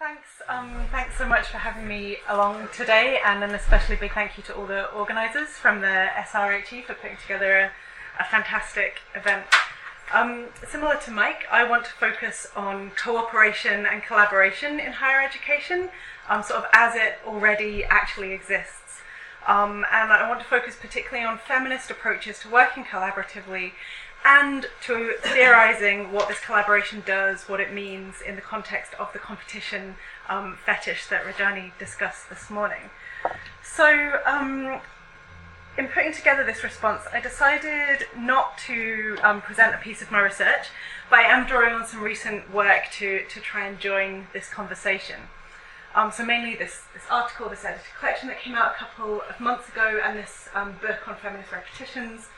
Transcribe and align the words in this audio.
Thanks, 0.00 0.40
um, 0.48 0.86
thanks 0.90 1.18
so 1.18 1.28
much 1.28 1.48
for 1.48 1.58
having 1.58 1.86
me 1.86 2.16
along 2.26 2.68
today, 2.72 3.20
and 3.22 3.44
an 3.44 3.50
especially 3.50 3.96
big 3.96 4.14
thank 4.14 4.38
you 4.38 4.42
to 4.44 4.56
all 4.56 4.64
the 4.64 4.90
organisers 4.94 5.48
from 5.50 5.82
the 5.82 6.08
SRHE 6.16 6.86
for 6.86 6.94
putting 6.94 7.18
together 7.18 7.58
a, 7.58 7.70
a 8.18 8.24
fantastic 8.24 9.00
event. 9.14 9.44
Um, 10.14 10.46
similar 10.66 10.96
to 11.04 11.10
Mike, 11.10 11.44
I 11.52 11.68
want 11.68 11.84
to 11.84 11.90
focus 11.90 12.46
on 12.56 12.92
cooperation 12.92 13.84
and 13.84 14.02
collaboration 14.02 14.80
in 14.80 14.92
higher 14.92 15.20
education, 15.20 15.90
um, 16.30 16.42
sort 16.42 16.64
of 16.64 16.70
as 16.72 16.94
it 16.94 17.18
already 17.26 17.84
actually 17.84 18.32
exists. 18.32 19.02
Um, 19.46 19.84
and 19.92 20.10
I 20.10 20.26
want 20.26 20.40
to 20.40 20.46
focus 20.46 20.76
particularly 20.80 21.26
on 21.26 21.36
feminist 21.36 21.90
approaches 21.90 22.38
to 22.38 22.48
working 22.48 22.84
collaboratively 22.84 23.72
and 24.24 24.66
to 24.86 25.14
theorizing 25.22 26.12
what 26.12 26.28
this 26.28 26.40
collaboration 26.40 27.02
does, 27.06 27.48
what 27.48 27.60
it 27.60 27.72
means 27.72 28.16
in 28.20 28.36
the 28.36 28.42
context 28.42 28.92
of 28.98 29.12
the 29.12 29.18
competition 29.18 29.96
um, 30.28 30.58
fetish 30.64 31.06
that 31.06 31.24
Rajani 31.24 31.72
discussed 31.78 32.28
this 32.28 32.50
morning. 32.50 32.90
So, 33.62 34.20
um, 34.26 34.80
in 35.78 35.88
putting 35.88 36.12
together 36.12 36.44
this 36.44 36.62
response, 36.62 37.02
I 37.12 37.20
decided 37.20 38.06
not 38.16 38.58
to 38.66 39.16
um, 39.22 39.40
present 39.40 39.74
a 39.74 39.78
piece 39.78 40.02
of 40.02 40.10
my 40.10 40.20
research, 40.20 40.68
but 41.08 41.20
I 41.20 41.22
am 41.22 41.46
drawing 41.46 41.72
on 41.72 41.86
some 41.86 42.02
recent 42.02 42.52
work 42.52 42.90
to, 42.98 43.24
to 43.26 43.40
try 43.40 43.66
and 43.66 43.78
join 43.78 44.26
this 44.32 44.48
conversation. 44.48 45.16
Um, 45.94 46.12
so 46.12 46.24
mainly 46.24 46.54
this, 46.54 46.82
this 46.94 47.02
article, 47.10 47.48
this 47.48 47.64
edited 47.64 47.86
collection 47.98 48.28
that 48.28 48.40
came 48.40 48.54
out 48.54 48.72
a 48.72 48.78
couple 48.78 49.22
of 49.28 49.40
months 49.40 49.68
ago, 49.68 50.00
and 50.04 50.18
this 50.18 50.48
um, 50.54 50.76
book 50.80 51.08
on 51.08 51.16
feminist 51.16 51.50
repetitions, 51.50 52.28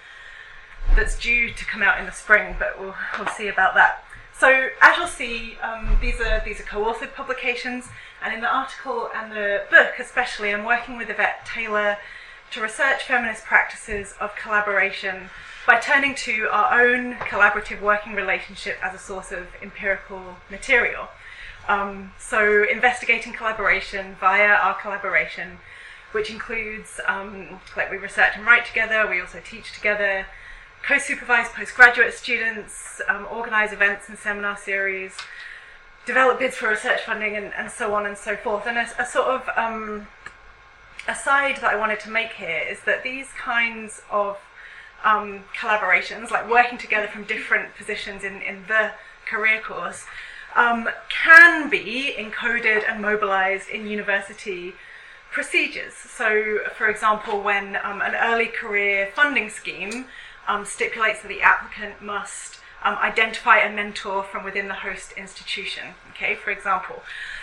that's 0.94 1.18
due 1.18 1.50
to 1.50 1.64
come 1.64 1.82
out 1.82 1.98
in 1.98 2.06
the 2.06 2.12
spring, 2.12 2.56
but 2.58 2.78
we'll, 2.78 2.94
we'll 3.18 3.28
see 3.28 3.48
about 3.48 3.74
that. 3.74 4.04
So 4.38 4.68
as 4.80 4.96
you'll 4.96 5.06
see, 5.06 5.56
um, 5.62 5.98
these 6.00 6.20
are 6.20 6.42
these 6.44 6.58
are 6.60 6.64
co-authored 6.64 7.14
publications, 7.14 7.88
and 8.22 8.34
in 8.34 8.40
the 8.40 8.52
article 8.52 9.08
and 9.14 9.30
the 9.32 9.64
book 9.70 9.94
especially, 9.98 10.52
I'm 10.52 10.64
working 10.64 10.96
with 10.96 11.08
Yvette 11.08 11.46
Taylor 11.46 11.96
to 12.50 12.60
research 12.60 13.04
feminist 13.04 13.44
practices 13.44 14.14
of 14.20 14.34
collaboration 14.36 15.30
by 15.66 15.78
turning 15.78 16.14
to 16.16 16.48
our 16.50 16.82
own 16.82 17.14
collaborative 17.14 17.80
working 17.80 18.14
relationship 18.14 18.76
as 18.82 18.94
a 18.94 18.98
source 18.98 19.30
of 19.30 19.46
empirical 19.62 20.36
material. 20.50 21.08
Um, 21.68 22.12
so 22.18 22.64
investigating 22.64 23.32
collaboration 23.32 24.16
via 24.18 24.48
our 24.48 24.74
collaboration, 24.74 25.58
which 26.10 26.30
includes 26.30 27.00
um, 27.06 27.60
like 27.76 27.90
we 27.90 27.96
research 27.96 28.32
and 28.34 28.44
write 28.44 28.66
together, 28.66 29.06
we 29.08 29.20
also 29.20 29.40
teach 29.44 29.72
together, 29.72 30.26
co-supervise 30.82 31.48
postgraduate 31.48 32.14
students, 32.14 33.00
um, 33.08 33.26
organise 33.30 33.72
events 33.72 34.08
and 34.08 34.18
seminar 34.18 34.56
series, 34.56 35.16
develop 36.06 36.38
bids 36.38 36.56
for 36.56 36.68
research 36.68 37.02
funding, 37.02 37.36
and, 37.36 37.52
and 37.54 37.70
so 37.70 37.94
on 37.94 38.06
and 38.06 38.18
so 38.18 38.36
forth. 38.36 38.66
And 38.66 38.76
a, 38.78 38.88
a 38.98 39.06
sort 39.06 39.28
of 39.28 39.48
um, 39.56 40.08
aside 41.08 41.56
that 41.56 41.72
I 41.72 41.76
wanted 41.76 42.00
to 42.00 42.10
make 42.10 42.32
here 42.32 42.62
is 42.68 42.80
that 42.80 43.02
these 43.02 43.28
kinds 43.38 44.02
of 44.10 44.38
um, 45.04 45.40
collaborations, 45.58 46.30
like 46.30 46.48
working 46.48 46.78
together 46.78 47.06
from 47.06 47.24
different 47.24 47.74
positions 47.76 48.24
in, 48.24 48.42
in 48.42 48.64
the 48.68 48.92
career 49.26 49.60
course, 49.60 50.04
um, 50.54 50.88
can 51.08 51.70
be 51.70 52.14
encoded 52.18 52.84
and 52.88 53.00
mobilized 53.00 53.68
in 53.68 53.86
university 53.86 54.74
procedures. 55.30 55.94
So, 55.94 56.58
for 56.76 56.88
example, 56.88 57.40
when 57.40 57.76
um, 57.76 58.02
an 58.02 58.14
early 58.14 58.46
career 58.46 59.10
funding 59.14 59.48
scheme 59.48 60.06
um, 60.48 60.64
stipulates 60.64 61.22
that 61.22 61.28
the 61.28 61.42
applicant 61.42 62.02
must 62.02 62.58
um, 62.84 62.96
identify 62.96 63.58
a 63.58 63.72
mentor 63.72 64.22
from 64.22 64.44
within 64.44 64.68
the 64.68 64.74
host 64.74 65.12
institution, 65.16 65.94
okay, 66.10 66.34
for 66.34 66.50
example. 66.50 67.02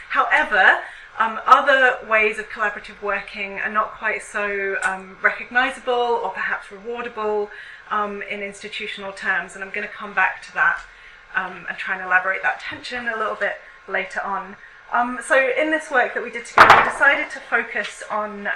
However, 0.10 0.80
um, 1.18 1.40
other 1.46 1.98
ways 2.08 2.40
of 2.40 2.50
collaborative 2.50 3.02
working 3.02 3.60
are 3.60 3.72
not 3.72 3.92
quite 3.92 4.22
so 4.22 4.78
um, 4.84 5.18
recognizable 5.22 5.94
or 5.94 6.30
perhaps 6.30 6.68
rewardable 6.68 7.50
um, 7.92 8.22
in 8.24 8.42
institutional 8.42 9.12
terms, 9.12 9.56
and 9.56 9.64
I'm 9.64 9.72
going 9.72 9.88
to 9.88 9.94
come 9.94 10.14
back 10.14 10.42
to 10.44 10.54
that 10.54 10.82
um, 11.36 11.66
and 11.68 11.78
try 11.78 11.96
and 11.96 12.04
elaborate 12.04 12.42
that 12.44 12.60
tension 12.60 13.08
a 13.08 13.18
little 13.18 13.36
bit 13.36 13.56
later 13.88 14.22
on. 14.22 14.56
Um, 14.92 15.20
so, 15.24 15.36
in 15.36 15.70
this 15.70 15.92
work 15.92 16.16
that 16.16 16.24
we 16.24 16.32
did 16.32 16.46
together, 16.48 16.76
we 16.78 16.90
decided 16.90 17.30
to 17.32 17.40
focus 17.40 18.02
on 18.10 18.48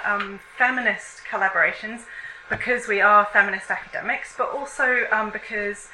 feminist 0.58 1.20
collaborations 1.30 2.02
because 2.50 2.86
we 2.88 3.00
are 3.00 3.26
feminist 3.32 3.70
academics, 3.70 4.34
but 4.36 4.50
also 4.50 5.06
um, 5.10 5.30
because 5.30 5.88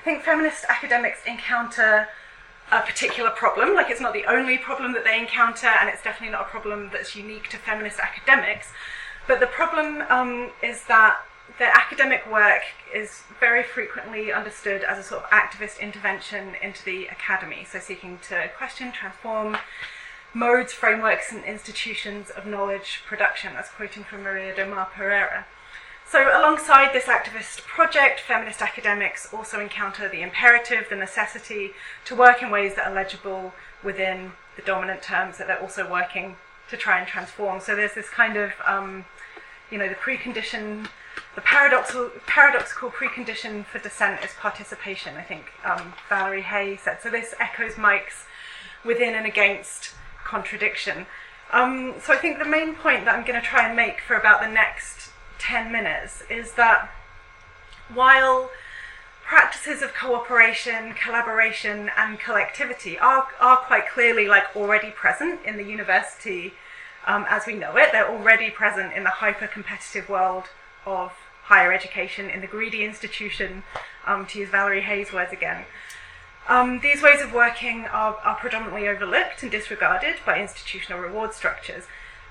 I 0.00 0.04
think 0.04 0.22
feminist 0.22 0.64
academics 0.68 1.20
encounter 1.26 2.08
a 2.70 2.80
particular 2.82 3.30
problem. 3.30 3.74
Like, 3.74 3.90
it's 3.90 4.00
not 4.00 4.12
the 4.12 4.26
only 4.26 4.58
problem 4.58 4.92
that 4.92 5.04
they 5.04 5.18
encounter, 5.18 5.66
and 5.66 5.88
it's 5.88 6.02
definitely 6.02 6.32
not 6.32 6.42
a 6.42 6.50
problem 6.50 6.90
that's 6.92 7.16
unique 7.16 7.48
to 7.50 7.56
feminist 7.56 7.98
academics. 7.98 8.68
But 9.26 9.40
the 9.40 9.46
problem 9.46 10.02
um, 10.08 10.50
is 10.62 10.84
that 10.84 11.18
their 11.58 11.72
academic 11.74 12.30
work 12.30 12.62
is 12.94 13.22
very 13.40 13.62
frequently 13.62 14.32
understood 14.32 14.82
as 14.82 14.98
a 14.98 15.02
sort 15.02 15.24
of 15.24 15.30
activist 15.30 15.80
intervention 15.80 16.54
into 16.62 16.84
the 16.84 17.06
academy, 17.06 17.66
so 17.70 17.78
seeking 17.78 18.18
to 18.28 18.50
question, 18.56 18.92
transform 18.92 19.56
modes, 20.34 20.72
frameworks, 20.72 21.32
and 21.32 21.42
institutions 21.44 22.30
of 22.30 22.46
knowledge 22.46 23.02
production, 23.06 23.54
That's 23.54 23.70
quoting 23.70 24.04
from 24.04 24.22
Maria 24.22 24.54
do 24.54 24.66
Mar 24.66 24.88
Pereira. 24.94 25.46
So, 26.10 26.26
alongside 26.34 26.94
this 26.94 27.04
activist 27.04 27.66
project, 27.66 28.20
feminist 28.20 28.62
academics 28.62 29.30
also 29.30 29.60
encounter 29.60 30.08
the 30.08 30.22
imperative, 30.22 30.86
the 30.88 30.96
necessity 30.96 31.72
to 32.06 32.16
work 32.16 32.42
in 32.42 32.50
ways 32.50 32.76
that 32.76 32.86
are 32.86 32.94
legible 32.94 33.52
within 33.84 34.32
the 34.56 34.62
dominant 34.62 35.02
terms 35.02 35.36
that 35.36 35.48
they're 35.48 35.60
also 35.60 35.88
working 35.88 36.36
to 36.70 36.78
try 36.78 36.98
and 36.98 37.06
transform. 37.06 37.60
So, 37.60 37.76
there's 37.76 37.92
this 37.92 38.08
kind 38.08 38.38
of, 38.38 38.52
um, 38.66 39.04
you 39.70 39.76
know, 39.76 39.86
the 39.86 39.96
precondition, 39.96 40.88
the 41.34 41.42
paradoxical, 41.42 42.10
paradoxical 42.26 42.88
precondition 42.88 43.66
for 43.66 43.78
dissent 43.78 44.24
is 44.24 44.30
participation, 44.40 45.14
I 45.18 45.22
think 45.22 45.52
um, 45.62 45.92
Valerie 46.08 46.40
Hey 46.40 46.78
said. 46.78 47.02
So, 47.02 47.10
this 47.10 47.34
echoes 47.38 47.76
Mike's 47.76 48.24
within 48.82 49.14
and 49.14 49.26
against 49.26 49.92
contradiction. 50.24 51.04
Um, 51.52 51.96
so, 52.02 52.14
I 52.14 52.16
think 52.16 52.38
the 52.38 52.46
main 52.46 52.74
point 52.74 53.04
that 53.04 53.14
I'm 53.14 53.26
going 53.26 53.38
to 53.38 53.46
try 53.46 53.66
and 53.66 53.76
make 53.76 54.00
for 54.00 54.16
about 54.16 54.40
the 54.40 54.48
next 54.48 55.07
10 55.48 55.72
minutes 55.72 56.22
is 56.28 56.52
that 56.52 56.90
while 57.92 58.50
practices 59.26 59.80
of 59.80 59.94
cooperation, 59.94 60.92
collaboration, 60.92 61.90
and 61.96 62.20
collectivity 62.20 62.98
are, 62.98 63.28
are 63.40 63.56
quite 63.56 63.88
clearly 63.88 64.28
like 64.28 64.54
already 64.54 64.90
present 64.90 65.40
in 65.46 65.56
the 65.56 65.64
university 65.64 66.52
um, 67.06 67.24
as 67.30 67.46
we 67.46 67.54
know 67.54 67.76
it. 67.76 67.92
They're 67.92 68.10
already 68.10 68.50
present 68.50 68.92
in 68.92 69.04
the 69.04 69.10
hyper 69.10 69.46
competitive 69.46 70.10
world 70.10 70.44
of 70.84 71.12
higher 71.44 71.72
education, 71.72 72.28
in 72.28 72.42
the 72.42 72.46
greedy 72.46 72.84
institution, 72.84 73.62
um, 74.06 74.26
to 74.26 74.38
use 74.40 74.50
Valerie 74.50 74.82
Hey's 74.82 75.14
words 75.14 75.32
again. 75.32 75.64
Um, 76.46 76.80
these 76.80 77.02
ways 77.02 77.22
of 77.22 77.32
working 77.32 77.86
are, 77.86 78.16
are 78.22 78.36
predominantly 78.36 78.86
overlooked 78.86 79.42
and 79.42 79.50
disregarded 79.50 80.16
by 80.26 80.40
institutional 80.40 81.00
reward 81.00 81.32
structures. 81.32 81.84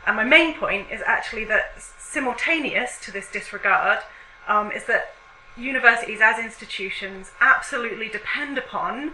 And 0.08 0.16
my 0.16 0.24
main 0.24 0.54
point 0.54 0.88
is 0.90 1.02
actually 1.06 1.44
that 1.46 1.82
simultaneous 2.00 2.98
to 3.02 3.12
this 3.12 3.30
disregard 3.30 4.00
um, 4.48 4.72
is 4.72 4.86
that 4.86 5.14
universities 5.58 6.20
as 6.22 6.40
institutions 6.40 7.32
absolutely 7.42 8.08
depend 8.08 8.58
upon 8.58 9.12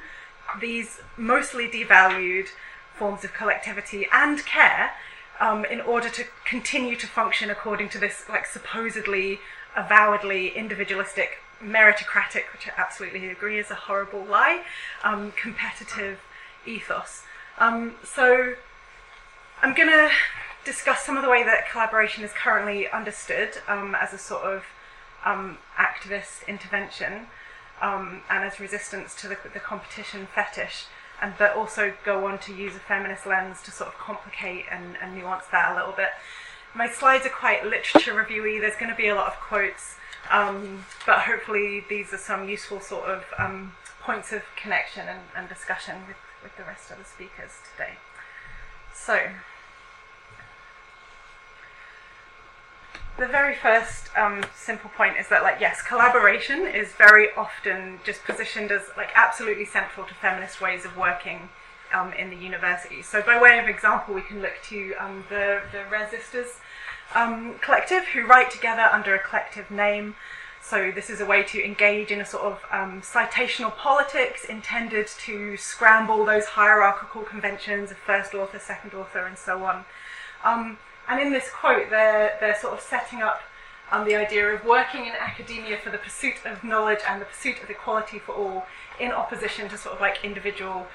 these 0.62 1.02
mostly 1.18 1.68
devalued 1.68 2.50
forms 2.94 3.24
of 3.24 3.34
collectivity 3.34 4.08
and 4.14 4.46
care 4.46 4.92
um, 5.40 5.66
in 5.66 5.82
order 5.82 6.10
to 6.10 6.26
continue 6.46 6.96
to 6.96 7.08
function 7.08 7.50
according 7.50 7.90
to 7.90 7.98
this 7.98 8.26
like 8.30 8.46
supposedly 8.46 9.40
avowedly 9.76 10.50
individualistic 10.50 11.40
meritocratic 11.64 12.44
which 12.54 12.68
i 12.68 12.72
absolutely 12.78 13.30
agree 13.30 13.58
is 13.58 13.72
a 13.72 13.76
horrible 13.76 14.24
lie 14.24 14.62
um, 15.04 15.32
competitive 15.32 16.20
ethos. 16.68 17.24
Um, 17.58 17.96
so 18.04 18.54
i'm 19.64 19.74
going 19.74 19.90
to 19.90 20.12
discuss 20.66 21.04
some 21.04 21.18
of 21.18 21.24
the 21.24 21.30
way 21.30 21.44
that 21.44 21.70
collaboration 21.70 22.24
is 22.24 22.32
currently 22.32 22.88
understood 22.90 23.58
um, 23.68 23.96
as 23.96 24.14
a 24.14 24.18
sort 24.18 24.44
of 24.44 24.64
um, 25.26 25.58
activist 25.78 26.48
intervention 26.48 27.28
um, 27.82 28.22
and 28.30 28.44
as 28.44 28.60
resistance 28.60 29.16
to 29.16 29.28
the, 29.28 29.38
the, 29.54 29.60
competition 29.60 30.28
fetish, 30.34 30.86
and 31.22 31.34
but 31.38 31.56
also 31.56 31.94
go 32.06 32.26
on 32.28 32.38
to 32.40 32.54
use 32.54 32.76
a 32.76 32.80
feminist 32.80 33.26
lens 33.26 33.62
to 33.64 33.72
sort 33.72 33.90
of 33.90 33.98
complicate 33.98 34.66
and, 34.72 34.98
and 35.02 35.16
nuance 35.16 35.46
that 35.52 35.72
a 35.72 35.76
little 35.76 35.94
bit. 35.94 36.10
My 36.76 36.90
slides 36.90 37.26
are 37.26 37.30
quite 37.30 37.66
literature 37.66 38.14
reviewy. 38.14 38.60
There's 38.60 38.76
going 38.76 38.90
to 38.90 38.98
be 38.98 39.08
a 39.08 39.16
lot 39.16 39.28
of 39.28 39.34
quotes, 39.34 39.96
um, 40.32 40.86
but 41.06 41.20
hopefully 41.20 41.84
these 41.90 42.14
are 42.14 42.18
some 42.18 42.48
useful 42.48 42.80
sort 42.80 43.06
of 43.06 43.24
um, 43.38 43.74
points 44.02 44.32
of 44.32 44.44
connection 44.56 45.08
and, 45.08 45.22
and 45.36 45.50
discussion 45.50 45.96
with, 46.08 46.18
with 46.42 46.56
the 46.58 46.64
rest 46.64 46.90
of 46.92 46.98
the 46.98 47.06
speakers 47.06 47.60
today. 47.74 47.94
So. 48.94 49.20
The 53.16 53.28
very 53.28 53.54
first 53.56 54.10
um, 54.18 54.44
simple 54.56 54.90
point 54.90 55.18
is 55.18 55.28
that, 55.28 55.44
like, 55.44 55.60
yes, 55.60 55.84
collaboration 55.84 56.66
is 56.66 56.94
very 56.94 57.28
often 57.38 58.00
just 58.04 58.24
positioned 58.24 58.72
as 58.72 58.82
like 58.98 59.10
absolutely 59.14 59.66
central 59.66 60.08
to 60.08 60.14
feminist 60.16 60.60
ways 60.60 60.84
of 60.84 60.98
working 60.98 61.50
um, 61.94 62.12
in 62.14 62.32
the 62.32 62.36
university. 62.36 63.04
So, 63.04 63.22
by 63.22 63.40
way 63.40 63.60
of 63.60 63.68
example, 63.68 64.16
we 64.16 64.22
can 64.22 64.42
look 64.42 64.56
to 64.70 64.96
um, 64.96 65.26
the, 65.30 65.62
the 65.72 65.84
Res-Sisters 65.92 66.60
um, 67.14 67.56
collective 67.62 68.04
who 68.06 68.26
write 68.26 68.50
together 68.50 68.90
under 68.92 69.14
a 69.14 69.20
collective 69.20 69.70
name. 69.70 70.16
So, 70.64 70.92
this 70.92 71.12
is 71.12 71.22
a 71.22 71.26
way 71.26 71.44
to 71.44 71.64
engage 71.64 72.10
in 72.10 72.20
a 72.20 72.26
sort 72.26 72.44
of 72.44 72.62
um, 72.72 73.02
citational 73.02 73.76
politics 73.76 74.44
intended 74.44 75.06
to 75.26 75.56
scramble 75.56 76.26
those 76.26 76.46
hierarchical 76.46 77.22
conventions 77.22 77.92
of 77.92 77.98
first 77.98 78.34
author, 78.34 78.58
second 78.58 78.96
author, 78.96 79.28
and 79.28 79.38
so 79.38 79.64
on. 79.66 79.86
And 81.08 81.20
in 81.20 81.32
this 81.32 81.50
quote, 81.50 81.90
they're, 81.90 82.38
they're 82.40 82.56
sort 82.56 82.74
of 82.74 82.82
setting 82.82 83.22
up 83.22 83.42
um, 83.92 84.06
the 84.06 84.16
idea 84.16 84.48
of 84.48 84.66
working 84.66 85.06
in 85.06 85.12
academia 85.20 85.78
for 85.78 85.90
the 85.90 85.98
pursuit 85.98 86.36
of 86.46 86.64
knowledge 86.64 87.00
and 87.08 87.22
the 87.22 87.26
pursuit 87.26 87.62
of 87.62 87.70
equality 87.70 88.18
for 88.20 88.34
all 88.34 88.66
in 89.00 89.12
opposition 89.12 89.70
to 89.70 89.78
sort 89.78 89.96
of 89.96 90.02
like 90.02 90.24
individual 90.24 90.88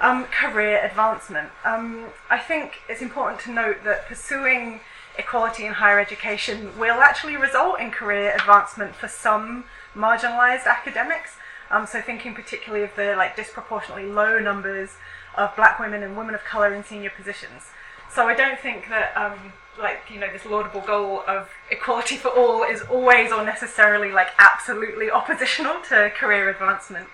um, 0.00 0.24
career 0.24 0.84
advancement. 0.84 1.50
Um, 1.64 2.06
I 2.30 2.38
think 2.38 2.80
it's 2.88 3.02
important 3.02 3.40
to 3.42 3.52
note 3.52 3.84
that 3.84 4.06
pursuing 4.06 4.80
equality 5.18 5.64
in 5.64 5.74
higher 5.74 5.98
education 5.98 6.78
will 6.78 7.00
actually 7.00 7.36
result 7.36 7.80
in 7.80 7.90
career 7.90 8.34
advancement 8.34 8.94
for 8.94 9.08
some 9.08 9.64
marginalized 9.94 10.66
academics. 10.66 11.36
Um, 11.70 11.86
so 11.86 12.00
thinking 12.00 12.34
particularly 12.34 12.84
of 12.84 12.94
the 12.96 13.16
like 13.16 13.34
disproportionately 13.34 14.06
low 14.06 14.38
numbers 14.38 14.90
of 15.36 15.54
black 15.56 15.78
women 15.78 16.02
and 16.02 16.16
women 16.16 16.34
of 16.34 16.44
color 16.44 16.72
in 16.72 16.84
senior 16.84 17.10
positions. 17.10 17.70
So 18.12 18.26
I 18.26 18.34
don't 18.34 18.58
think 18.58 18.88
that 18.88 19.16
um, 19.16 19.52
like 19.78 19.98
you 20.10 20.18
know 20.18 20.32
this 20.32 20.46
laudable 20.46 20.80
goal 20.80 21.22
of 21.26 21.50
equality 21.70 22.16
for 22.16 22.28
all 22.28 22.62
is 22.62 22.82
always 22.82 23.32
or 23.32 23.44
necessarily 23.44 24.10
like 24.10 24.28
absolutely 24.38 25.10
oppositional 25.10 25.80
to 25.88 26.10
career 26.16 26.48
advancement. 26.50 27.08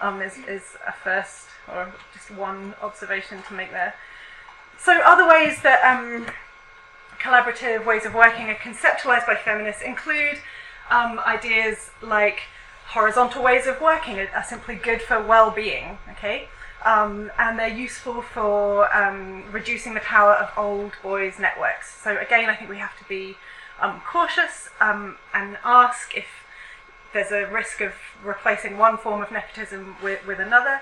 Um, 0.00 0.20
is 0.20 0.38
is 0.48 0.76
a 0.86 0.92
first 0.92 1.46
or 1.72 1.92
just 2.12 2.30
one 2.30 2.74
observation 2.82 3.42
to 3.48 3.54
make 3.54 3.70
there. 3.70 3.94
So 4.78 5.00
other 5.04 5.28
ways 5.28 5.62
that 5.62 5.80
um, 5.84 6.26
collaborative 7.20 7.86
ways 7.86 8.04
of 8.04 8.14
working 8.14 8.50
are 8.50 8.56
conceptualized 8.56 9.26
by 9.26 9.36
feminists 9.36 9.80
include 9.82 10.38
um, 10.90 11.20
ideas 11.20 11.90
like 12.02 12.40
horizontal 12.86 13.42
ways 13.42 13.66
of 13.66 13.80
working 13.80 14.18
are, 14.18 14.28
are 14.34 14.42
simply 14.42 14.74
good 14.74 15.00
for 15.00 15.22
well-being. 15.22 15.98
Okay. 16.10 16.48
Um, 16.84 17.30
and 17.38 17.58
they're 17.58 17.68
useful 17.68 18.22
for 18.22 18.92
um, 18.94 19.44
reducing 19.52 19.94
the 19.94 20.00
power 20.00 20.32
of 20.32 20.50
old 20.56 20.92
boys' 21.02 21.38
networks. 21.38 21.94
So, 22.02 22.18
again, 22.18 22.48
I 22.48 22.56
think 22.56 22.70
we 22.70 22.78
have 22.78 22.98
to 22.98 23.04
be 23.08 23.36
um, 23.80 24.00
cautious 24.00 24.68
um, 24.80 25.16
and 25.32 25.58
ask 25.64 26.16
if 26.16 26.26
there's 27.12 27.30
a 27.30 27.46
risk 27.52 27.80
of 27.80 27.92
replacing 28.24 28.78
one 28.78 28.96
form 28.96 29.22
of 29.22 29.30
nepotism 29.30 29.96
with, 30.02 30.26
with 30.26 30.40
another. 30.40 30.80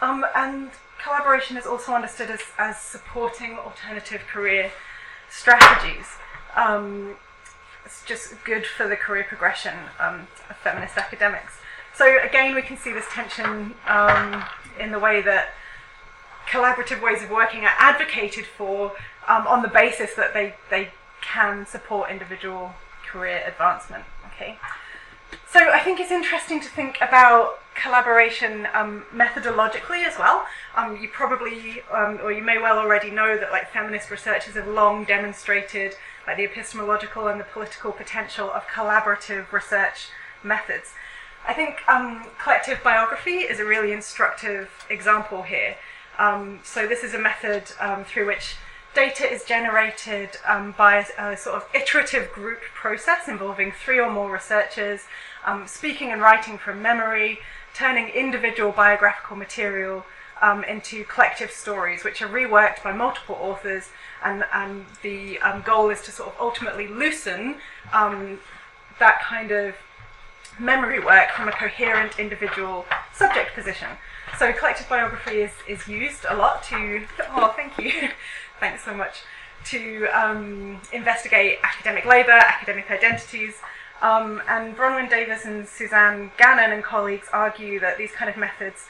Um, 0.00 0.24
and 0.36 0.70
collaboration 1.02 1.56
is 1.56 1.66
also 1.66 1.92
understood 1.92 2.30
as, 2.30 2.42
as 2.56 2.78
supporting 2.78 3.58
alternative 3.58 4.22
career 4.30 4.70
strategies. 5.30 6.06
Um, 6.54 7.16
it's 7.84 8.04
just 8.04 8.44
good 8.44 8.66
for 8.66 8.86
the 8.86 8.96
career 8.96 9.24
progression 9.24 9.74
of 9.98 10.26
feminist 10.62 10.96
academics. 10.96 11.54
So, 11.94 12.18
again, 12.22 12.54
we 12.54 12.62
can 12.62 12.76
see 12.76 12.92
this 12.92 13.06
tension 13.10 13.74
in 14.80 14.90
the 14.90 14.98
way 14.98 15.20
that 15.22 15.50
collaborative 16.48 17.02
ways 17.02 17.22
of 17.22 17.30
working 17.30 17.64
are 17.64 17.74
advocated 17.78 18.46
for 18.46 18.92
um, 19.26 19.46
on 19.46 19.62
the 19.62 19.68
basis 19.68 20.14
that 20.14 20.32
they, 20.32 20.54
they 20.70 20.88
can 21.20 21.66
support 21.66 22.10
individual 22.10 22.72
career 23.06 23.42
advancement. 23.46 24.04
Okay, 24.32 24.58
so 25.50 25.70
I 25.70 25.80
think 25.80 26.00
it's 26.00 26.10
interesting 26.10 26.60
to 26.60 26.68
think 26.68 26.98
about 27.00 27.58
collaboration 27.74 28.66
um, 28.74 29.04
methodologically 29.14 30.04
as 30.04 30.18
well. 30.18 30.46
Um, 30.76 30.96
you 31.00 31.08
probably, 31.08 31.82
um, 31.92 32.18
or 32.22 32.32
you 32.32 32.42
may 32.42 32.58
well 32.58 32.78
already 32.78 33.10
know 33.10 33.36
that 33.36 33.50
like 33.50 33.70
feminist 33.70 34.10
researchers 34.10 34.54
have 34.54 34.66
long 34.66 35.04
demonstrated 35.04 35.94
like 36.26 36.36
the 36.36 36.44
epistemological 36.44 37.28
and 37.28 37.40
the 37.40 37.44
political 37.44 37.92
potential 37.92 38.50
of 38.50 38.66
collaborative 38.66 39.50
research 39.52 40.08
methods. 40.42 40.92
I 41.48 41.54
think 41.54 41.78
um, 41.88 42.26
collective 42.38 42.82
biography 42.84 43.38
is 43.38 43.58
a 43.58 43.64
really 43.64 43.90
instructive 43.90 44.68
example 44.90 45.44
here. 45.44 45.76
Um, 46.18 46.60
so 46.62 46.86
this 46.86 47.02
is 47.02 47.14
a 47.14 47.18
method 47.18 47.72
um, 47.80 48.04
through 48.04 48.26
which 48.26 48.56
data 48.94 49.24
is 49.24 49.44
generated 49.44 50.36
um, 50.46 50.74
by 50.76 50.96
a, 51.18 51.30
a, 51.32 51.36
sort 51.38 51.56
of 51.56 51.66
iterative 51.74 52.30
group 52.32 52.60
process 52.74 53.28
involving 53.28 53.72
three 53.72 53.98
or 53.98 54.10
more 54.10 54.30
researchers, 54.30 55.04
um, 55.46 55.66
speaking 55.66 56.12
and 56.12 56.20
writing 56.20 56.58
from 56.58 56.82
memory, 56.82 57.38
turning 57.72 58.08
individual 58.08 58.70
biographical 58.70 59.34
material 59.34 60.04
um, 60.42 60.64
into 60.64 61.02
collective 61.04 61.50
stories, 61.50 62.04
which 62.04 62.20
are 62.20 62.28
reworked 62.28 62.82
by 62.82 62.92
multiple 62.92 63.38
authors, 63.40 63.88
and, 64.22 64.44
and 64.52 64.84
the 65.00 65.38
goal 65.64 65.88
is 65.88 66.02
to 66.02 66.10
sort 66.10 66.28
of 66.28 66.34
ultimately 66.38 66.86
loosen 66.86 67.56
that 68.98 69.20
kind 69.22 69.52
of 69.52 69.74
memory 70.58 71.00
work 71.00 71.30
from 71.30 71.48
a 71.48 71.52
coherent 71.52 72.18
individual 72.18 72.86
subject 73.12 73.54
position. 73.54 73.88
So 74.38 74.52
collective 74.52 74.88
biography 74.88 75.42
is, 75.42 75.52
is 75.66 75.88
used 75.88 76.24
a 76.28 76.36
lot 76.36 76.62
to, 76.64 77.02
oh, 77.30 77.52
thank 77.56 77.78
you, 77.78 78.08
thanks 78.60 78.84
so 78.84 78.94
much, 78.94 79.22
to 79.66 80.06
um, 80.06 80.80
investigate 80.92 81.58
academic 81.62 82.04
labour, 82.04 82.32
academic 82.32 82.90
identities. 82.90 83.54
Um, 84.00 84.40
and 84.48 84.76
Bronwyn 84.76 85.10
Davies 85.10 85.44
and 85.44 85.66
Susanne 85.66 86.30
Gannon 86.38 86.70
and 86.70 86.84
colleagues 86.84 87.26
argue 87.32 87.80
that 87.80 87.98
these 87.98 88.12
kind 88.12 88.30
of 88.30 88.36
methods 88.36 88.86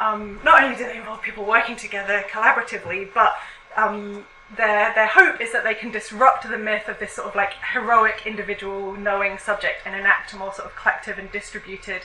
um, 0.00 0.40
not 0.44 0.62
only 0.62 0.76
do 0.76 0.84
they 0.84 0.96
involve 0.96 1.22
people 1.22 1.44
working 1.44 1.76
together 1.76 2.24
collaboratively, 2.30 3.12
but 3.12 3.34
um, 3.76 4.24
their 4.56 4.94
their 4.94 5.06
hope 5.06 5.40
is 5.40 5.52
that 5.52 5.64
they 5.64 5.74
can 5.74 5.90
disrupt 5.90 6.48
the 6.48 6.58
myth 6.58 6.88
of 6.88 6.98
this 6.98 7.12
sort 7.12 7.28
of 7.28 7.34
like 7.34 7.54
heroic 7.72 8.22
individual 8.26 8.94
knowing 8.94 9.38
subject 9.38 9.80
and 9.84 9.94
enact 9.94 10.32
a 10.32 10.36
more 10.36 10.52
sort 10.54 10.66
of 10.66 10.76
collective 10.76 11.18
and 11.18 11.30
distributed 11.30 12.02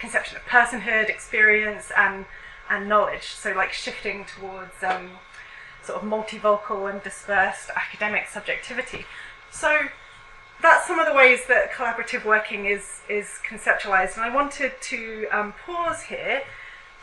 conception 0.00 0.36
of 0.36 0.42
personhood, 0.44 1.08
experience, 1.08 1.92
and 1.96 2.26
and 2.68 2.88
knowledge. 2.88 3.28
So 3.28 3.52
like 3.52 3.72
shifting 3.72 4.24
towards 4.24 4.82
um, 4.82 5.10
sort 5.82 6.02
of 6.02 6.08
multivocal 6.08 6.90
and 6.90 7.02
dispersed 7.02 7.70
academic 7.76 8.28
subjectivity. 8.28 9.04
So 9.50 9.88
that's 10.62 10.86
some 10.86 10.98
of 10.98 11.06
the 11.06 11.14
ways 11.14 11.46
that 11.46 11.72
collaborative 11.72 12.24
working 12.24 12.66
is 12.66 13.02
is 13.08 13.38
conceptualized, 13.48 14.16
and 14.16 14.24
I 14.24 14.34
wanted 14.34 14.72
to 14.82 15.26
um, 15.30 15.54
pause 15.64 16.02
here 16.04 16.42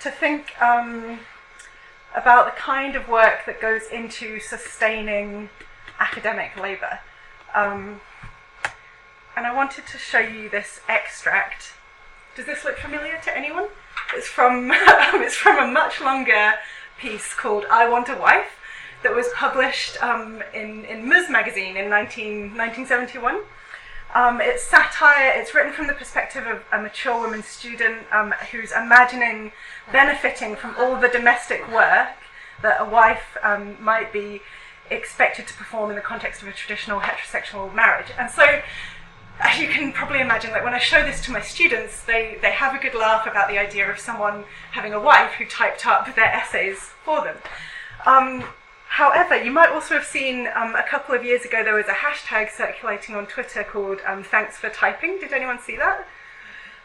to 0.02 0.12
think. 0.12 0.62
Um, 0.62 1.20
about 2.16 2.46
the 2.46 2.60
kind 2.60 2.96
of 2.96 3.08
work 3.08 3.46
that 3.46 3.62
goes 3.62 3.84
into 3.92 4.40
sustaining 4.40 5.50
academic 6.00 6.58
labour. 6.58 7.00
Um, 7.56 8.02
and 9.36 9.46
I 9.46 9.54
wanted 9.54 9.88
to 9.88 9.98
show 9.98 10.20
you 10.20 10.50
this 10.50 10.82
extract. 10.90 11.74
Does 12.36 12.46
this 12.46 12.64
look 12.64 12.78
familiar 12.78 13.20
to 13.24 13.38
anyone? 13.38 13.68
It's 14.14 14.28
from, 14.28 14.72
it's 14.74 15.36
from 15.36 15.58
a 15.58 15.72
much 15.72 16.02
longer 16.02 16.54
piece 17.00 17.34
called 17.34 17.66
I 17.72 17.90
Want 17.90 18.10
a 18.10 18.16
Wife 18.16 18.58
that 19.04 19.16
was 19.16 19.28
published 19.34 20.02
um, 20.04 20.44
in, 20.54 20.86
in 20.86 21.08
Ms 21.08 21.30
magazine 21.30 21.78
in 21.78 21.90
19, 21.90 22.56
1971. 22.56 23.42
Um, 24.14 24.42
it's 24.42 24.64
satire, 24.64 25.32
it's 25.36 25.56
written 25.56 25.72
from 25.72 25.88
the 25.88 25.94
perspective 25.94 26.46
of 26.46 26.64
a 26.74 26.82
mature 26.82 27.18
woman 27.20 27.44
student 27.44 28.06
um, 28.12 28.34
who's 28.52 28.74
imagining 28.74 29.54
benefiting 29.92 30.58
from 30.58 30.76
all 30.78 31.00
the 31.00 31.08
domestic 31.08 31.66
work 31.72 32.10
that 32.62 32.82
a 32.82 32.86
wife 32.86 33.38
um, 33.42 33.82
might 33.82 34.12
be 34.12 34.42
expected 34.90 35.48
to 35.48 35.54
perform 35.54 35.90
in 35.90 35.96
the 35.96 36.02
context 36.02 36.42
of 36.42 36.50
a 36.50 36.52
traditional 36.52 37.00
heterosexual 37.00 37.74
marriage. 37.74 38.08
And 38.20 38.30
so, 38.30 38.62
as 39.40 39.60
you 39.60 39.70
can 39.70 39.94
probably 39.94 40.20
imagine, 40.20 40.52
like 40.52 40.64
when 40.64 40.74
I 40.74 40.80
show 40.80 41.04
this 41.04 41.24
to 41.26 41.32
my 41.32 41.42
students, 41.42 42.04
they, 42.04 42.38
they 42.42 42.52
have 42.52 42.76
a 42.76 42.80
good 42.80 42.94
laugh 42.94 43.26
about 43.26 43.48
the 43.48 43.58
idea 43.58 43.90
of 43.90 43.98
someone 43.98 44.44
having 44.72 44.94
a 44.94 45.00
wife 45.00 45.32
who 45.34 45.46
typed 45.46 45.88
up 45.88 46.14
their 46.16 46.26
essays 46.26 46.92
for 47.06 47.24
them. 47.24 47.38
However, 48.96 49.42
you 49.42 49.52
might 49.52 49.70
also 49.70 49.94
have 49.94 50.06
seen 50.06 50.50
um, 50.54 50.76
a 50.76 50.84
couple 50.84 51.16
of 51.16 51.24
years 51.24 51.46
ago 51.46 51.64
there 51.64 51.76
was 51.76 51.88
a 51.88 51.94
hashtag 51.94 52.52
circulating 52.52 53.16
on 53.16 53.26
Twitter 53.26 53.64
called 53.64 54.00
um, 54.06 54.22
Thanks 54.22 54.58
for 54.58 54.70
Typing. 54.70 55.18
Did 55.18 55.32
anyone 55.32 55.60
see 55.60 55.78
that? 55.78 56.06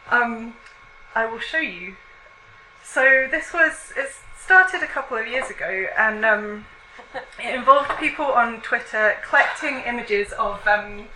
Um, 0.08 0.54
I 1.16 1.26
will 1.26 1.40
show 1.40 1.58
you. 1.58 1.96
So 2.84 3.26
this 3.28 3.52
was, 3.52 3.92
it 3.96 4.10
started 4.38 4.84
a 4.84 4.86
couple 4.86 5.16
of 5.16 5.26
years 5.26 5.50
ago 5.50 5.86
and 5.98 6.24
um, 6.24 6.66
it 7.42 7.52
involved 7.52 7.90
people 7.98 8.26
on 8.26 8.60
Twitter 8.60 9.16
collecting 9.28 9.80
images 9.80 10.30
of 10.38 10.64
um, 10.68 11.06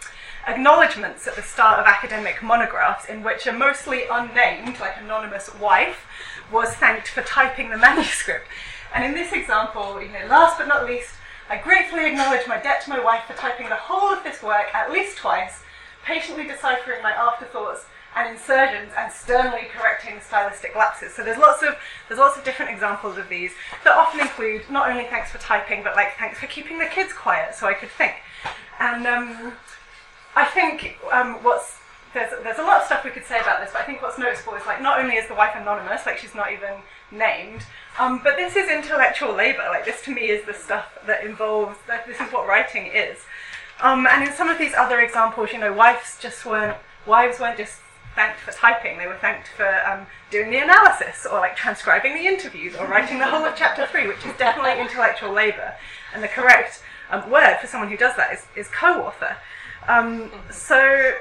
acknowledgements 0.49 1.29
at 1.29 1.37
the 1.37 1.43
start 1.43 1.79
of 1.79 1.87
academic 1.87 2.43
monographs 2.43 3.09
in 3.09 3.23
which 3.23 3.47
a 3.47 3.53
mostly 3.53 4.07
unnamed, 4.11 4.81
like 4.81 4.97
anonymous 5.01 5.55
wife, 5.55 6.05
was 6.51 6.71
thanked 6.75 7.07
for 7.07 7.23
typing 7.23 7.71
the 7.71 7.79
manuscript. 7.79 8.49
And 8.95 9.05
in 9.05 9.13
this 9.15 9.33
example, 9.33 10.01
you 10.01 10.09
know, 10.09 10.27
last 10.27 10.59
but 10.59 10.69
not 10.69 10.87
least, 10.87 11.11
I 11.49 11.57
gratefully 11.57 12.07
acknowledge 12.07 12.47
my 12.47 12.61
debt 12.61 12.83
to 12.85 12.91
my 12.91 13.03
wife 13.03 13.25
for 13.27 13.35
typing 13.35 13.69
the 13.69 13.75
whole 13.75 14.13
of 14.13 14.23
this 14.23 14.43
work 14.43 14.75
at 14.75 14.93
least 14.93 15.17
twice, 15.17 15.63
patiently 16.05 16.47
deciphering 16.47 17.03
my 17.03 17.13
afterthoughts 17.13 17.87
and 18.17 18.29
insertions 18.31 18.93
and 18.97 19.13
sternly 19.13 19.69
correcting 19.73 20.21
stylistic 20.21 20.75
lapses. 20.75 21.15
So 21.15 21.25
there's 21.25 21.39
lots 21.39 21.63
of 21.63 21.77
there's 22.09 22.19
lots 22.19 22.37
of 22.37 22.45
different 22.45 22.71
examples 22.71 23.19
of 23.19 23.29
these 23.29 23.53
that 23.85 23.97
often 23.97 24.21
include 24.21 24.63
not 24.71 24.91
only 24.91 25.05
thanks 25.05 25.31
for 25.31 25.39
typing, 25.39 25.83
but 25.83 25.95
like 25.97 26.17
thanks 26.19 26.39
for 26.39 26.47
keeping 26.47 26.79
the 26.79 26.87
kids 26.87 27.13
quiet 27.13 27.55
so 27.55 27.67
I 27.67 27.75
could 27.75 27.91
think. 27.91 28.15
And 28.79 29.07
um, 29.07 29.53
I 30.35 30.45
think 30.45 30.99
um, 31.13 31.35
what's 31.43 31.80
there's, 32.13 32.33
there's 32.43 32.59
a 32.59 32.63
lot 32.63 32.81
of 32.81 32.87
stuff 32.87 33.05
we 33.05 33.11
could 33.11 33.25
say 33.25 33.39
about 33.41 33.61
this, 33.61 33.71
but 33.73 33.83
I 33.83 33.85
think 33.85 34.03
what's 34.03 34.19
noticeable 34.19 34.55
is 34.55 34.67
like 34.67 34.83
not 34.83 34.99
only 34.99 35.15
is 35.15 35.29
the 35.29 35.35
wife 35.35 35.53
anonymous, 35.55 36.07
like 36.07 36.19
she's 36.19 36.35
not 36.35 36.53
even 36.53 36.83
named, 37.11 37.65
um, 37.99 38.21
but 38.23 38.37
this 38.37 38.57
is 38.57 38.69
intellectual 38.69 39.35
labour. 39.35 39.65
Like 39.69 39.85
this 39.85 40.03
to 40.03 40.15
me 40.15 40.23
is 40.23 40.45
the 40.47 40.55
stuff 40.55 40.99
that 41.07 41.25
involves. 41.25 41.77
That 41.87 42.07
this 42.07 42.21
is 42.21 42.33
what 42.33 42.49
writing 42.49 42.87
is. 42.87 43.19
Um, 43.81 44.07
and 44.07 44.27
in 44.27 44.33
some 44.33 44.49
of 44.49 44.59
these 44.59 44.75
other 44.75 45.01
examples, 45.01 45.53
you 45.53 45.59
know, 45.59 45.73
wives 45.73 46.19
just 46.21 46.45
weren't 46.45 46.77
wives 47.07 47.39
weren't 47.39 47.57
just 47.57 47.79
thanked 48.15 48.41
for 48.41 48.53
typing; 48.53 48.99
they 48.99 49.07
were 49.07 49.17
thanked 49.17 49.49
for 49.49 49.69
um, 49.87 50.07
doing 50.31 50.51
the 50.51 50.59
analysis, 50.59 51.27
or 51.31 51.39
like 51.39 51.57
transcribing 51.57 52.15
the 52.15 52.27
interviews, 52.27 52.75
or 52.75 52.87
writing 52.87 53.19
the 53.19 53.27
whole 53.27 53.45
of 53.45 53.55
chapter 53.57 53.87
three, 53.87 54.09
which 54.09 54.25
is 54.27 54.37
definitely 54.37 54.81
intellectual 54.81 55.33
labour. 55.33 55.75
And 56.13 56.23
the 56.23 56.29
correct 56.29 56.83
um, 57.11 57.31
word 57.31 57.59
for 57.61 57.69
someone 57.69 57.89
who 57.89 57.97
does 57.97 58.17
that 58.17 58.33
is, 58.33 58.47
is 58.57 58.69
co-author. 58.69 59.37
Um, 59.89 60.31
so 60.51 61.15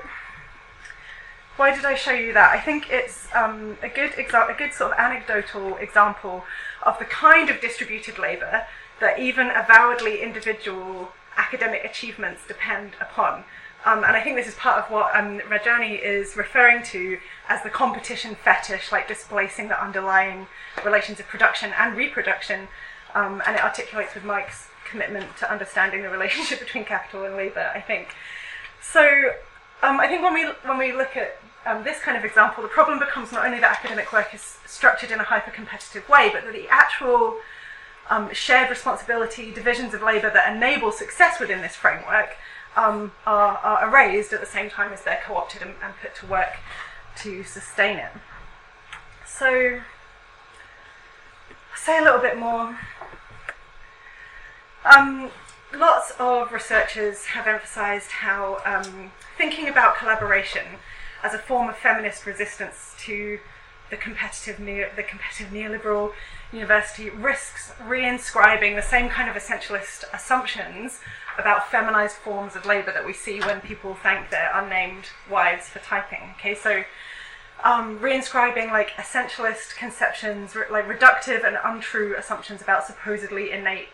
why 1.60 1.76
did 1.76 1.84
I 1.84 1.94
show 1.94 2.14
you 2.14 2.32
that? 2.34 2.54
I 2.56 2.62
think 2.62 2.90
it's 2.90 3.28
um, 3.36 3.78
a 3.84 3.90
good 3.90 4.12
exa- 4.12 4.50
a 4.50 4.58
good 4.58 4.74
sort 4.74 4.94
of 4.94 4.98
anecdotal 4.98 5.76
example 5.76 6.46
of 6.84 6.98
the 7.00 7.06
kind 7.06 7.50
of 7.50 7.60
distributed 7.60 8.18
labour 8.18 8.64
that 9.02 9.20
even 9.20 9.52
avowedly 9.54 10.22
individual 10.22 11.10
academic 11.36 11.84
achievements 11.84 12.44
depend 12.48 12.92
upon. 13.02 13.44
Um, 13.86 14.06
and 14.06 14.16
I 14.16 14.22
think 14.22 14.38
this 14.38 14.48
is 14.48 14.56
part 14.56 14.82
of 14.82 14.90
what 14.90 15.14
um, 15.14 15.40
Rajani 15.40 16.02
is 16.02 16.38
referring 16.38 16.82
to 16.84 17.18
as 17.50 17.62
the 17.64 17.70
competition 17.70 18.36
fetish, 18.36 18.94
like 18.94 19.10
displacing 19.10 19.68
the 19.68 19.84
underlying 19.84 20.48
relations 20.86 21.20
of 21.20 21.28
production 21.28 21.74
and 21.78 21.98
reproduction. 21.98 22.70
Um, 23.14 23.42
and 23.46 23.58
it 23.58 23.64
articulates 23.64 24.16
with 24.16 24.24
Mike's 24.24 24.70
commitment 24.90 25.36
to 25.40 25.52
understanding 25.52 26.04
the 26.04 26.10
relationship 26.10 26.60
between 26.66 26.86
capital 26.86 27.26
and 27.26 27.36
labour, 27.36 27.70
I 27.76 27.82
think. 27.82 28.16
So 28.82 29.02
um, 29.84 30.00
I 30.00 30.08
think 30.08 30.24
when 30.24 30.34
we, 30.34 30.46
when 30.64 30.78
we 30.78 30.94
look 30.94 31.18
at 31.18 31.38
um, 31.66 31.84
this 31.84 32.00
kind 32.00 32.18
of 32.18 32.24
example, 32.24 32.64
the 32.64 32.70
problem 32.70 33.00
becomes 33.00 33.32
not 33.32 33.46
only 33.46 33.60
that 33.60 33.80
academic 33.80 34.12
work 34.14 34.34
is 34.34 34.58
structured 34.66 35.12
in 35.12 35.20
a 35.20 35.24
hyper 35.24 35.52
competitive 35.52 36.08
way, 36.08 36.30
but 36.32 36.46
that 36.46 36.54
the 36.54 36.68
actual 36.70 37.38
um, 38.10 38.34
shared 38.34 38.70
responsibility, 38.70 39.52
divisions 39.52 39.94
of 39.94 40.02
labour 40.02 40.32
that 40.34 40.56
enable 40.56 40.92
success 40.92 41.40
within 41.40 41.62
this 41.62 41.76
framework 41.76 42.36
um, 42.76 43.12
are, 43.26 43.58
are, 43.58 43.88
erased 43.88 44.32
at 44.32 44.40
the 44.40 44.46
same 44.46 44.70
time 44.70 44.94
as 44.94 45.04
they're 45.04 45.20
co 45.26 45.36
opted 45.36 45.62
and, 45.62 45.74
and, 45.84 45.94
put 46.02 46.16
to 46.16 46.26
work 46.28 46.58
to 47.18 47.44
sustain 47.44 47.98
it. 47.98 48.12
So, 49.26 49.82
I'll 51.50 51.78
say 51.78 52.00
a 52.00 52.04
little 52.04 52.20
bit 52.20 52.38
more. 52.38 52.78
Um, 54.86 55.30
lots 55.76 56.14
of 56.20 56.52
researchers 56.52 57.26
have 57.26 57.48
emphasised 57.48 58.12
how 58.12 58.62
um, 58.66 59.12
thinking 59.38 59.68
about 59.68 59.98
collaboration 59.98 60.66
as 61.24 61.34
a 61.34 61.38
form 61.38 61.70
of 61.70 61.78
feminist 61.78 62.26
resistance 62.26 62.94
to 63.00 63.40
the 63.90 63.98
competitive 63.98 64.60
neo, 64.60 64.90
the 64.96 65.04
competitive 65.04 65.52
neoliberal 65.52 66.14
university 66.52 67.10
risks 67.10 67.72
reinscribing 67.82 68.76
the 68.76 68.82
same 68.82 69.10
kind 69.10 69.30
of 69.30 69.36
essentialist 69.36 70.04
assumptions 70.14 71.00
about 71.38 71.70
feminized 71.70 72.16
forms 72.16 72.56
of 72.56 72.66
labor 72.66 72.92
that 72.92 73.06
we 73.06 73.14
see 73.14 73.40
when 73.40 73.62
people 73.62 73.96
thank 73.96 74.30
their 74.30 74.52
unnamed 74.54 75.06
wives 75.30 75.70
for 75.70 75.80
typing. 75.80 76.34
Okay, 76.38 76.54
so 76.54 76.84
um, 77.64 78.00
reinscribing 78.00 78.72
like 78.72 78.92
essentialist 78.92 79.76
conceptions, 79.76 80.56
like 80.70 80.88
reductive 80.88 81.46
and 81.46 81.58
untrue 81.64 82.16
assumptions 82.18 82.62
about 82.62 82.86
supposedly 82.86 83.52
innate 83.52 83.90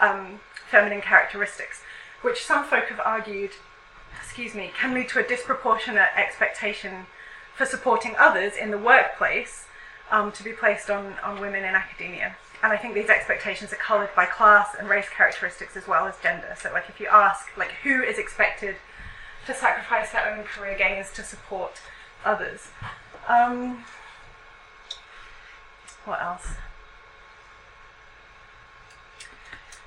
um, 0.00 0.40
feminine 0.70 1.00
characteristics, 1.00 1.82
which 2.22 2.44
some 2.44 2.64
folk 2.64 2.84
have 2.86 3.00
argued 3.00 3.52
excuse 4.18 4.54
me, 4.54 4.70
can 4.78 4.94
lead 4.94 5.08
to 5.10 5.18
a 5.18 5.26
disproportionate 5.26 6.08
expectation 6.16 7.06
for 7.54 7.66
supporting 7.66 8.14
others 8.18 8.54
in 8.56 8.70
the 8.70 8.78
workplace 8.78 9.66
um, 10.10 10.32
to 10.32 10.42
be 10.42 10.52
placed 10.52 10.90
on, 10.90 11.14
on 11.22 11.40
women 11.40 11.64
in 11.64 11.74
academia. 11.74 12.36
And 12.62 12.72
I 12.72 12.76
think 12.76 12.94
these 12.94 13.08
expectations 13.08 13.72
are 13.72 13.76
coloured 13.76 14.10
by 14.14 14.26
class 14.26 14.74
and 14.78 14.88
race 14.88 15.08
characteristics 15.08 15.76
as 15.76 15.86
well 15.88 16.06
as 16.06 16.14
gender. 16.22 16.54
So, 16.60 16.70
like, 16.72 16.88
if 16.88 17.00
you 17.00 17.06
ask, 17.06 17.56
like, 17.56 17.72
who 17.82 18.02
is 18.02 18.18
expected 18.18 18.76
to 19.46 19.54
sacrifice 19.54 20.12
their 20.12 20.28
own 20.30 20.44
career 20.44 20.76
gains 20.76 21.10
to 21.12 21.22
support 21.22 21.80
others? 22.24 22.68
Um, 23.28 23.84
what 26.04 26.20
else? 26.20 26.48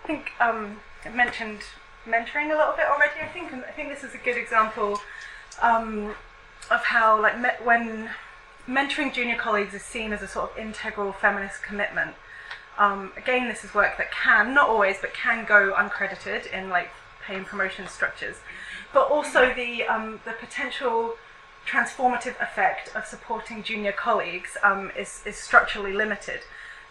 I 0.03 0.07
think 0.07 0.31
um, 0.39 0.79
I 1.05 1.09
mentioned 1.09 1.59
mentoring 2.05 2.53
a 2.53 2.57
little 2.57 2.73
bit 2.75 2.85
already. 2.85 3.21
I 3.21 3.27
think, 3.27 3.51
and 3.51 3.63
I 3.65 3.71
think 3.71 3.89
this 3.89 4.03
is 4.03 4.13
a 4.13 4.17
good 4.17 4.37
example 4.37 4.99
um, 5.61 6.15
of 6.69 6.83
how, 6.85 7.21
like, 7.21 7.39
me- 7.39 7.63
when 7.63 8.09
mentoring 8.67 9.13
junior 9.13 9.35
colleagues 9.35 9.73
is 9.73 9.83
seen 9.83 10.13
as 10.13 10.21
a 10.21 10.27
sort 10.27 10.51
of 10.51 10.57
integral 10.57 11.11
feminist 11.11 11.63
commitment. 11.63 12.15
Um, 12.77 13.11
again, 13.17 13.47
this 13.47 13.63
is 13.63 13.73
work 13.73 13.97
that 13.97 14.11
can, 14.11 14.53
not 14.53 14.69
always, 14.69 14.97
but 14.99 15.13
can 15.13 15.45
go 15.45 15.73
uncredited 15.73 16.51
in 16.51 16.69
like 16.69 16.89
pay 17.25 17.35
and 17.35 17.45
promotion 17.45 17.87
structures. 17.87 18.37
But 18.93 19.11
also 19.11 19.53
the 19.53 19.83
um, 19.83 20.21
the 20.25 20.31
potential 20.31 21.15
transformative 21.67 22.41
effect 22.41 22.93
of 22.95 23.05
supporting 23.05 23.63
junior 23.63 23.91
colleagues 23.91 24.57
um, 24.63 24.91
is, 24.97 25.21
is 25.25 25.37
structurally 25.37 25.93
limited. 25.93 26.41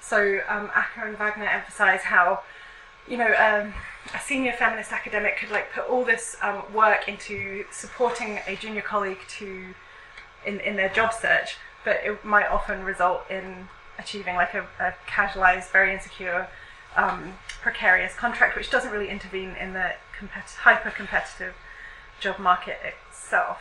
So 0.01 0.41
um, 0.49 0.71
Acker 0.75 1.07
and 1.07 1.19
Wagner 1.19 1.47
emphasize 1.47 2.03
how 2.03 2.41
you 3.09 3.17
know, 3.17 3.33
um, 3.35 3.75
a 4.15 4.21
senior 4.21 4.53
feminist 4.53 4.93
academic 4.93 5.37
could 5.37 5.51
like 5.51 5.73
put 5.73 5.89
all 5.89 6.05
this 6.05 6.37
um, 6.43 6.63
work 6.73 7.09
into 7.09 7.65
supporting 7.71 8.41
a 8.47 8.57
junior 8.57 8.83
colleague 8.83 9.21
to 9.39 9.75
in, 10.47 10.61
in 10.61 10.77
their 10.77 10.89
job 10.89 11.13
search, 11.13 11.57
but 11.85 12.01
it 12.05 12.25
might 12.25 12.47
often 12.47 12.85
result 12.85 13.23
in 13.31 13.69
achieving 13.99 14.35
like 14.35 14.55
a, 14.55 14.67
a 14.81 14.95
casualized, 15.07 15.71
very 15.71 15.93
insecure, 15.93 16.49
um, 16.97 17.35
precarious 17.63 18.15
contract, 18.15 18.57
which 18.57 18.71
doesn't 18.71 18.91
really 18.91 19.09
intervene 19.09 19.55
in 19.61 19.73
the 19.73 19.93
compet- 20.19 20.57
hyper 20.57 20.91
competitive 20.91 21.55
job 22.21 22.39
market 22.39 22.79
itself. 22.85 23.59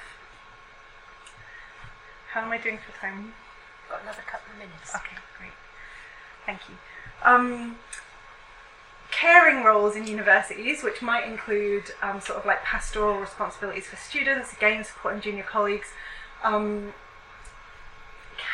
How 2.31 2.41
am 2.41 2.51
I 2.51 2.57
doing 2.57 2.77
for 2.77 2.97
time? 2.99 3.33
Got 3.89 4.03
another 4.03 4.21
couple 4.25 4.53
of 4.53 4.57
minutes. 4.57 4.95
Okay, 4.95 5.17
great. 5.37 5.51
Thank 6.45 6.61
you. 6.69 6.75
Caring 9.21 9.63
roles 9.63 9.95
in 9.95 10.07
universities, 10.07 10.81
which 10.81 11.03
might 11.03 11.27
include 11.27 11.91
um, 12.01 12.19
sort 12.19 12.39
of 12.39 12.45
like 12.47 12.63
pastoral 12.63 13.19
responsibilities 13.19 13.85
for 13.85 13.95
students, 13.95 14.51
again 14.51 14.83
supporting 14.83 15.21
junior 15.21 15.43
colleagues, 15.43 15.89
um, 16.43 16.91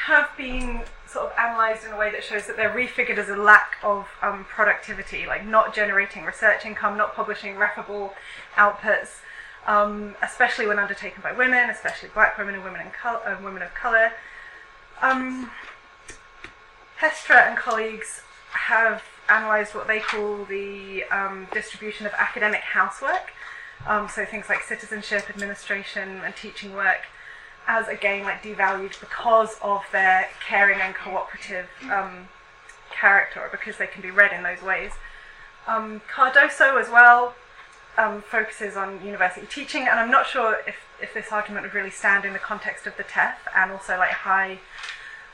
have 0.07 0.29
been 0.35 0.81
sort 1.07 1.27
of 1.27 1.31
analysed 1.37 1.85
in 1.85 1.93
a 1.93 1.97
way 1.97 2.11
that 2.11 2.21
shows 2.21 2.47
that 2.47 2.57
they're 2.57 2.69
refigured 2.69 3.17
as 3.17 3.29
a 3.29 3.37
lack 3.37 3.77
of 3.81 4.09
um, 4.21 4.43
productivity, 4.43 5.25
like 5.25 5.45
not 5.45 5.73
generating 5.73 6.25
research 6.25 6.65
income, 6.65 6.97
not 6.97 7.15
publishing 7.15 7.55
referable 7.55 8.13
outputs, 8.57 9.21
um, 9.67 10.15
especially 10.21 10.67
when 10.67 10.79
undertaken 10.79 11.23
by 11.23 11.31
women, 11.31 11.69
especially 11.69 12.09
black 12.13 12.37
women 12.37 12.55
and 12.55 12.65
women, 12.65 12.81
in 12.81 12.91
col- 12.91 13.21
uh, 13.25 13.37
women 13.41 13.61
of 13.61 13.73
colour. 13.73 14.11
Um, 15.01 15.49
Heijstra 16.99 17.47
and 17.47 17.57
colleagues 17.57 18.19
have 18.51 19.01
analysed 19.29 19.75
what 19.75 19.87
they 19.87 19.99
call 19.99 20.45
the 20.45 21.03
um, 21.05 21.47
distribution 21.51 22.05
of 22.05 22.13
academic 22.13 22.61
housework. 22.61 23.31
Um, 23.85 24.09
so 24.09 24.25
things 24.25 24.49
like 24.49 24.61
citizenship, 24.61 25.29
administration, 25.29 26.21
and 26.23 26.35
teaching 26.35 26.73
work, 26.73 27.05
as 27.67 27.87
again 27.87 28.23
like 28.23 28.41
devalued 28.41 28.99
because 28.99 29.55
of 29.61 29.83
their 29.91 30.27
caring 30.45 30.79
and 30.81 30.95
cooperative 30.95 31.67
um, 31.91 32.27
character, 32.89 33.41
or 33.41 33.49
because 33.49 33.77
they 33.77 33.87
can 33.87 34.01
be 34.01 34.11
read 34.11 34.31
in 34.33 34.43
those 34.43 34.61
ways. 34.61 34.93
Um, 35.67 36.01
Cardozo 36.07 36.77
as 36.77 36.89
well 36.89 37.35
um, 37.97 38.21
focuses 38.21 38.77
on 38.77 39.05
university 39.05 39.45
teaching, 39.47 39.81
and 39.81 39.99
I'm 39.99 40.11
not 40.11 40.27
sure 40.27 40.57
if, 40.65 40.75
if 41.01 41.13
this 41.13 41.31
argument 41.31 41.63
would 41.63 41.73
really 41.73 41.89
stand 41.89 42.25
in 42.25 42.33
the 42.33 42.39
context 42.39 42.87
of 42.87 42.95
the 42.97 43.03
TEF 43.03 43.35
and 43.55 43.71
also 43.71 43.97
like 43.97 44.11
high 44.11 44.59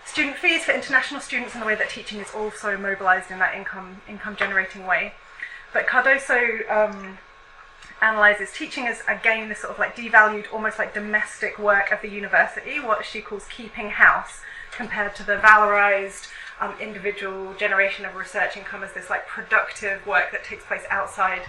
student 0.05 0.37
fees 0.37 0.63
for 0.65 0.71
international 0.73 1.21
students 1.21 1.53
in 1.53 1.59
the 1.59 1.65
way 1.65 1.75
that 1.75 1.89
teaching 1.89 2.19
is 2.19 2.27
also 2.35 2.77
mobilised 2.77 3.31
in 3.31 3.39
that 3.39 3.55
income 3.55 4.01
income 4.07 4.35
generating 4.35 4.85
way. 4.85 5.13
But 5.73 5.87
Cardozo 5.87 6.69
um, 6.69 7.17
analyses 8.01 8.51
teaching 8.53 8.85
as 8.85 9.01
again 9.07 9.49
this 9.49 9.59
sort 9.59 9.73
of 9.73 9.79
like 9.79 9.95
devalued, 9.95 10.45
almost 10.53 10.77
like 10.77 10.93
domestic 10.93 11.57
work 11.57 11.91
of 11.91 12.01
the 12.01 12.09
university, 12.09 12.79
what 12.79 13.05
she 13.05 13.21
calls 13.21 13.45
keeping 13.47 13.89
house, 13.89 14.41
compared 14.75 15.15
to 15.15 15.23
the 15.23 15.37
valorised 15.37 16.29
um, 16.59 16.75
individual 16.79 17.53
generation 17.55 18.05
of 18.05 18.15
research 18.15 18.55
income 18.57 18.83
as 18.83 18.93
this 18.93 19.09
like 19.09 19.27
productive 19.27 20.05
work 20.05 20.31
that 20.31 20.43
takes 20.43 20.63
place 20.65 20.83
outside 20.89 21.41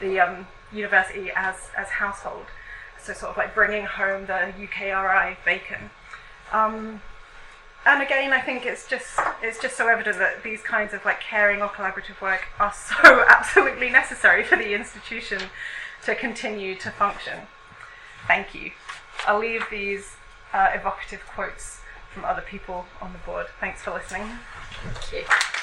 the 0.00 0.20
um, 0.20 0.46
university 0.72 1.30
as 1.34 1.70
as 1.76 1.88
household. 1.88 2.46
So 3.00 3.12
sort 3.12 3.32
of 3.32 3.36
like 3.36 3.54
bringing 3.54 3.84
home 3.84 4.26
the 4.26 4.52
UKRI 4.58 5.36
bacon. 5.44 5.90
Um, 6.52 7.02
and 7.86 8.02
again, 8.02 8.32
I 8.32 8.40
think 8.40 8.66
it's 8.66 8.88
just 8.88 9.18
it's 9.42 9.60
just 9.60 9.76
so 9.76 9.88
evident 9.88 10.18
that 10.18 10.42
these 10.42 10.62
kinds 10.62 10.94
of 10.94 11.04
like 11.04 11.20
caring 11.20 11.62
or 11.62 11.68
collaborative 11.68 12.20
work 12.20 12.46
are 12.58 12.72
so 12.72 13.24
absolutely 13.28 13.90
necessary 13.90 14.42
for 14.42 14.56
the 14.56 14.74
institution 14.74 15.40
to 16.04 16.14
continue 16.14 16.74
to 16.76 16.90
function. 16.90 17.40
Thank 18.26 18.54
you. 18.54 18.72
I'll 19.26 19.38
leave 19.38 19.64
these 19.70 20.16
uh, 20.52 20.70
evocative 20.74 21.20
quotes 21.26 21.80
from 22.12 22.24
other 22.24 22.42
people 22.42 22.86
on 23.00 23.12
the 23.12 23.18
board. 23.18 23.46
Thanks 23.60 23.82
for 23.82 23.92
listening. 23.92 24.28
Thank 24.82 25.12
you. 25.12 25.53